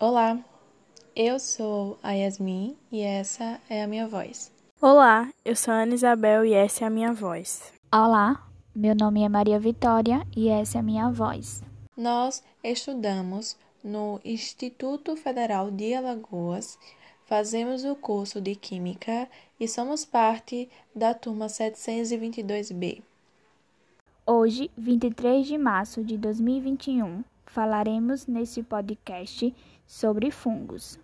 Olá, 0.00 0.42
eu 1.14 1.38
sou 1.38 1.98
a 2.02 2.12
Yasmin 2.12 2.74
e 2.90 3.02
essa 3.02 3.60
é 3.68 3.82
a 3.82 3.86
minha 3.86 4.08
voz. 4.08 4.50
Olá, 4.80 5.30
eu 5.44 5.54
sou 5.54 5.74
a 5.74 5.82
Ana 5.82 5.94
Isabel 5.94 6.46
e 6.46 6.54
essa 6.54 6.84
é 6.84 6.86
a 6.86 6.90
minha 6.90 7.12
voz. 7.12 7.70
Olá, 7.92 8.48
meu 8.74 8.94
nome 8.94 9.22
é 9.22 9.28
Maria 9.28 9.60
Vitória 9.60 10.26
e 10.34 10.48
essa 10.48 10.78
é 10.78 10.80
a 10.80 10.82
minha 10.82 11.10
voz. 11.10 11.62
Nós 11.94 12.42
estudamos 12.64 13.54
no 13.84 14.18
Instituto 14.24 15.14
Federal 15.14 15.70
de 15.70 15.92
Alagoas, 15.92 16.78
fazemos 17.26 17.84
o 17.84 17.94
curso 17.94 18.40
de 18.40 18.54
Química 18.54 19.28
e 19.60 19.68
somos 19.68 20.06
parte 20.06 20.70
da 20.94 21.12
turma 21.12 21.48
722B. 21.48 23.02
Hoje, 24.24 24.70
23 24.76 25.46
de 25.46 25.58
março 25.58 26.02
de 26.02 26.16
2021, 26.16 27.22
falaremos 27.52 28.26
nesse 28.26 28.62
podcast 28.62 29.54
sobre 29.86 30.30
fungos. 30.30 30.98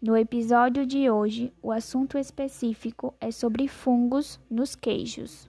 No 0.00 0.16
episódio 0.16 0.86
de 0.86 1.10
hoje, 1.10 1.52
o 1.62 1.70
assunto 1.70 2.16
específico 2.16 3.14
é 3.20 3.30
sobre 3.30 3.68
fungos 3.68 4.40
nos 4.50 4.74
queijos. 4.74 5.48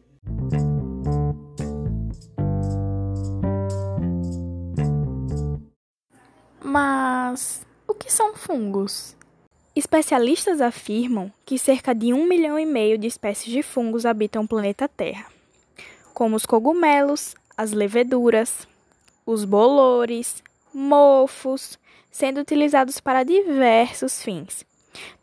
Mas 6.61 7.65
o 7.87 7.93
que 7.93 8.11
são 8.11 8.35
fungos? 8.35 9.15
Especialistas 9.73 10.59
afirmam 10.59 11.31
que 11.45 11.57
cerca 11.57 11.95
de 11.95 12.13
um 12.13 12.27
milhão 12.27 12.59
e 12.59 12.65
meio 12.65 12.97
de 12.97 13.07
espécies 13.07 13.53
de 13.53 13.63
fungos 13.63 14.05
habitam 14.05 14.43
o 14.43 14.47
planeta 14.47 14.87
Terra, 14.87 15.27
como 16.13 16.35
os 16.35 16.45
cogumelos, 16.45 17.35
as 17.57 17.71
leveduras, 17.71 18.67
os 19.25 19.45
bolores, 19.45 20.43
mofos, 20.73 21.79
sendo 22.11 22.39
utilizados 22.39 22.99
para 22.99 23.23
diversos 23.23 24.21
fins, 24.21 24.65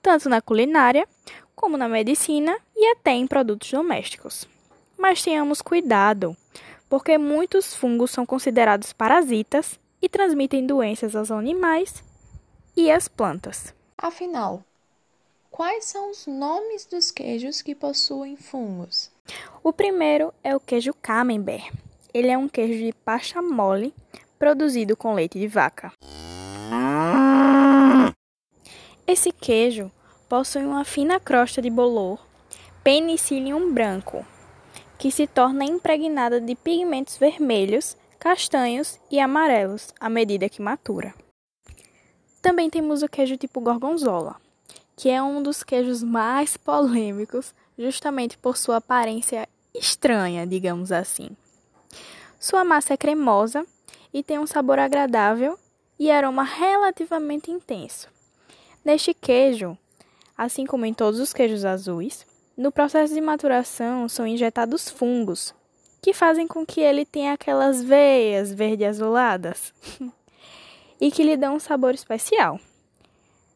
tanto 0.03 0.29
na 0.29 0.41
culinária 0.41 1.07
como 1.55 1.77
na 1.77 1.89
medicina 1.89 2.59
e 2.77 2.91
até 2.93 3.13
em 3.13 3.27
produtos 3.27 3.71
domésticos. 3.71 4.49
Mas 4.99 5.23
tenhamos 5.23 5.63
cuidado, 5.63 6.37
porque 6.89 7.17
muitos 7.17 7.75
fungos 7.75 8.11
são 8.11 8.27
considerados 8.27 8.93
parasitas 8.93 9.79
e 10.01 10.09
transmitem 10.09 10.67
doenças 10.67 11.15
aos 11.15 11.31
animais 11.31 12.03
e 12.77 12.91
às 12.91 13.09
plantas. 13.09 13.75
Afinal, 13.97 14.65
quais 15.51 15.85
são 15.85 16.11
os 16.11 16.27
nomes 16.27 16.85
dos 16.87 17.11
queijos 17.11 17.63
que 17.63 17.75
possuem 17.75 18.37
fungos? 18.37 19.11
O 19.63 19.73
primeiro 19.73 20.35
é 20.43 20.57
o 20.57 20.61
queijo 20.61 20.93
camembert. 20.95 21.73
Ele 22.15 22.29
é 22.29 22.37
um 22.37 22.49
queijo 22.49 22.85
de 22.85 22.93
pasta 22.93 23.41
mole 23.41 23.95
produzido 24.39 24.97
com 24.97 25.15
leite 25.15 25.39
de 25.39 25.49
vaca. 25.49 25.93
Esse 29.07 29.33
queijo 29.33 29.91
possui 30.29 30.65
uma 30.65 30.85
fina 30.85 31.19
crosta 31.19 31.63
de 31.63 31.71
bolor, 31.71 32.19
penicillium 32.85 33.73
branco, 33.73 34.27
que 34.99 35.11
se 35.11 35.27
torna 35.27 35.65
impregnada 35.65 36.41
de 36.41 36.55
pigmentos 36.55 37.17
vermelhos 37.17 37.97
castanhos 38.19 39.01
e 39.11 39.19
amarelos 39.19 39.93
à 39.99 40.09
medida 40.09 40.49
que 40.49 40.63
matura. 40.63 41.15
Também 42.41 42.71
temos 42.71 43.03
o 43.03 43.09
queijo 43.09 43.37
tipo 43.37 43.61
gorgonzola, 43.61 44.37
que 44.97 45.09
é 45.09 45.23
um 45.23 45.43
dos 45.43 45.63
queijos 45.63 46.03
mais 46.03 46.57
polêmicos, 46.59 47.55
justamente 47.79 48.37
por 48.37 48.57
sua 48.57 48.77
aparência 48.77 49.49
estranha, 49.75 50.47
digamos 50.47 50.93
assim. 50.93 51.31
Sua 52.43 52.65
massa 52.65 52.95
é 52.95 52.97
cremosa 52.97 53.65
e 54.13 54.21
tem 54.21 54.37
um 54.37 54.49
sabor 54.49 54.77
agradável 54.77 55.57
e 55.97 56.11
aroma 56.11 56.43
relativamente 56.43 57.53
intenso. 57.53 58.09
Neste 58.85 59.15
queijo, 59.15 59.79
assim 60.37 60.67
como 60.67 60.85
em 60.85 60.93
todos 60.93 61.21
os 61.21 61.33
queijos 61.33 61.65
azuis, 61.65 62.27
no 62.57 62.73
processo 62.73 63.15
de 63.15 63.21
maturação 63.21 64.09
são 64.09 64.27
injetados 64.27 64.91
fungos, 64.91 65.55
que 66.03 66.13
fazem 66.13 66.49
com 66.49 66.67
que 66.67 66.81
ele 66.81 67.07
tenha 67.07 67.33
aquelas 67.33 67.81
veias 67.81 68.53
verde 68.53 68.85
azuladas 68.85 69.73
e 71.01 71.13
que 71.13 71.23
lhe 71.23 71.37
dão 71.37 71.55
um 71.55 71.61
sabor 71.61 71.95
especial. 71.95 72.59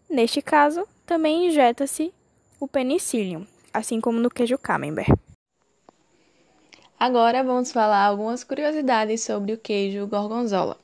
Neste 0.09 0.41
caso, 0.41 0.87
também 1.05 1.49
injeta-se 1.49 2.15
o 2.61 2.69
penicillium, 2.69 3.45
assim 3.75 4.01
como 4.01 4.21
no 4.21 4.31
queijo 4.31 4.57
camembert. 4.57 5.26
Agora 6.99 7.45
vamos 7.45 7.73
falar 7.73 8.05
algumas 8.07 8.43
curiosidades 8.43 9.23
sobre 9.23 9.53
o 9.53 9.59
queijo 9.59 10.07
gorgonzola. 10.07 10.79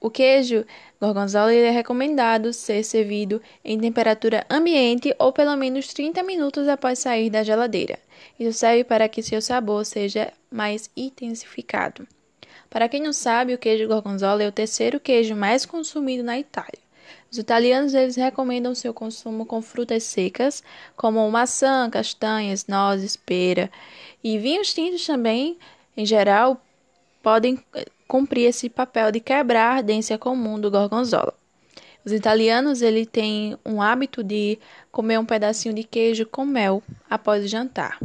O 0.00 0.10
queijo 0.10 0.66
gorgonzola 1.00 1.54
é 1.54 1.70
recomendado 1.70 2.52
ser 2.52 2.82
servido 2.82 3.40
em 3.64 3.78
temperatura 3.78 4.44
ambiente 4.50 5.14
ou 5.20 5.32
pelo 5.32 5.54
menos 5.56 5.94
30 5.94 6.24
minutos 6.24 6.66
após 6.66 6.98
sair 6.98 7.30
da 7.30 7.44
geladeira. 7.44 7.96
Isso 8.40 8.58
serve 8.58 8.82
para 8.82 9.08
que 9.08 9.22
seu 9.22 9.40
sabor 9.40 9.84
seja 9.84 10.32
mais 10.50 10.90
intensificado. 10.96 12.08
Para 12.68 12.88
quem 12.88 13.00
não 13.00 13.12
sabe, 13.12 13.54
o 13.54 13.58
queijo 13.58 13.86
gorgonzola 13.86 14.42
é 14.42 14.48
o 14.48 14.52
terceiro 14.52 14.98
queijo 14.98 15.36
mais 15.36 15.64
consumido 15.64 16.24
na 16.24 16.40
Itália. 16.40 16.90
Os 17.30 17.38
italianos 17.38 17.94
eles 17.94 18.16
recomendam 18.16 18.74
seu 18.74 18.92
consumo 18.92 19.46
com 19.46 19.62
frutas 19.62 20.02
secas, 20.02 20.64
como 20.96 21.30
maçã, 21.30 21.88
castanhas, 21.88 22.66
nozes, 22.66 23.16
pera, 23.16 23.70
e 24.22 24.38
vinhos 24.38 24.72
tintos 24.72 25.04
também, 25.06 25.58
em 25.96 26.04
geral, 26.04 26.60
podem 27.22 27.58
cumprir 28.06 28.46
esse 28.46 28.68
papel 28.68 29.12
de 29.12 29.20
quebrar 29.20 29.72
a 29.72 29.76
ardência 29.76 30.18
comum 30.18 30.58
do 30.58 30.70
gorgonzola. 30.70 31.34
Os 32.04 32.12
italianos 32.12 32.82
ele 32.82 33.04
têm 33.04 33.56
um 33.64 33.80
hábito 33.80 34.24
de 34.24 34.58
comer 34.90 35.18
um 35.18 35.24
pedacinho 35.24 35.74
de 35.74 35.84
queijo 35.84 36.26
com 36.26 36.44
mel 36.44 36.82
após 37.08 37.44
o 37.44 37.48
jantar. 37.48 37.98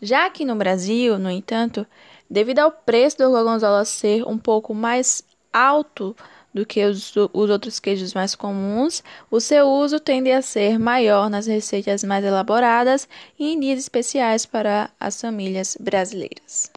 Já 0.00 0.26
aqui 0.26 0.44
no 0.44 0.54
Brasil, 0.54 1.18
no 1.18 1.30
entanto, 1.30 1.86
devido 2.28 2.58
ao 2.58 2.70
preço 2.70 3.18
do 3.18 3.30
gorgonzola 3.30 3.84
ser 3.84 4.26
um 4.26 4.36
pouco 4.36 4.74
mais 4.74 5.24
alto 5.52 6.14
do 6.54 6.64
que 6.64 6.84
os, 6.84 7.12
os, 7.16 7.50
outros 7.50 7.80
queijos 7.80 8.14
mais 8.14 8.36
comuns, 8.36 9.02
o 9.28 9.40
seu 9.40 9.66
uso 9.66 9.98
tende 9.98 10.30
a 10.30 10.40
ser 10.40 10.78
maior 10.78 11.28
nas 11.28 11.48
receitas 11.48 12.04
mais 12.04 12.24
elaboradas 12.24 13.08
e 13.36 13.52
em 13.52 13.58
dias 13.58 13.80
especiais 13.80 14.46
para 14.46 14.88
as 15.00 15.20
famílias 15.20 15.76
brasileiras. 15.80 16.70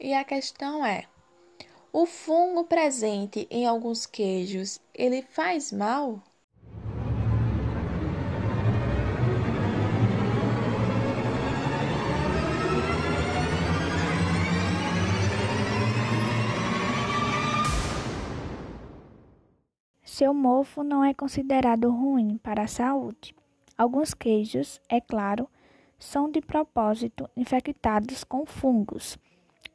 E 0.00 0.12
a 0.12 0.24
questão 0.24 0.84
é: 0.84 1.04
o 1.92 2.04
fungo 2.04 2.64
presente 2.64 3.46
em 3.50 3.64
alguns 3.64 4.04
queijos, 4.04 4.80
ele 4.92 5.22
faz 5.22 5.72
mal? 5.72 6.20
Seu 20.16 20.32
mofo 20.32 20.82
não 20.82 21.04
é 21.04 21.12
considerado 21.12 21.90
ruim 21.90 22.38
para 22.38 22.62
a 22.62 22.66
saúde. 22.66 23.34
Alguns 23.76 24.14
queijos, 24.14 24.80
é 24.88 24.98
claro, 24.98 25.46
são 25.98 26.30
de 26.30 26.40
propósito 26.40 27.28
infectados 27.36 28.24
com 28.24 28.46
fungos. 28.46 29.18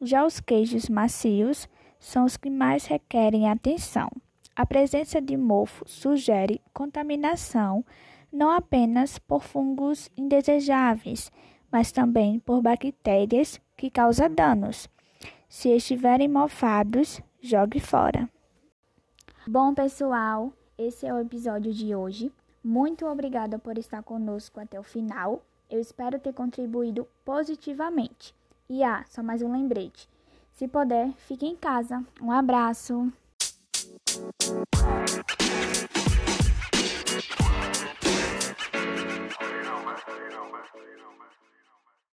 Já 0.01 0.25
os 0.25 0.39
queijos 0.39 0.89
macios 0.89 1.69
são 1.99 2.25
os 2.25 2.37
que 2.37 2.49
mais 2.49 2.87
requerem 2.87 3.47
atenção. 3.47 4.09
A 4.55 4.65
presença 4.65 5.21
de 5.21 5.37
mofo 5.37 5.87
sugere 5.87 6.59
contaminação 6.73 7.85
não 8.33 8.49
apenas 8.49 9.19
por 9.19 9.43
fungos 9.43 10.09
indesejáveis, 10.17 11.31
mas 11.71 11.91
também 11.91 12.39
por 12.39 12.63
bactérias 12.63 13.61
que 13.77 13.91
causam 13.91 14.33
danos. 14.33 14.89
Se 15.47 15.69
estiverem 15.69 16.27
mofados, 16.27 17.21
jogue 17.39 17.79
fora. 17.79 18.27
Bom, 19.53 19.73
pessoal, 19.73 20.53
esse 20.77 21.05
é 21.05 21.13
o 21.13 21.19
episódio 21.19 21.73
de 21.73 21.93
hoje. 21.93 22.31
Muito 22.63 23.05
obrigada 23.05 23.59
por 23.59 23.77
estar 23.77 24.01
conosco 24.01 24.61
até 24.61 24.79
o 24.79 24.83
final. 24.83 25.43
Eu 25.69 25.77
espero 25.81 26.17
ter 26.17 26.31
contribuído 26.31 27.05
positivamente. 27.25 28.33
E 28.69 28.81
ah, 28.81 29.03
só 29.09 29.21
mais 29.21 29.41
um 29.41 29.51
lembrete. 29.51 30.07
Se 30.53 30.69
puder, 30.69 31.11
fique 31.27 31.45
em 31.45 31.57
casa. 31.57 32.01
Um 32.21 32.31
abraço. 32.31 33.11
You. 35.07 35.41